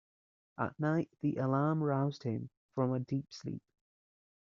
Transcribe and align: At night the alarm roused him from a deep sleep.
At 0.57 0.79
night 0.79 1.11
the 1.21 1.35
alarm 1.37 1.83
roused 1.83 2.23
him 2.23 2.49
from 2.73 2.91
a 2.91 2.99
deep 2.99 3.31
sleep. 3.31 3.61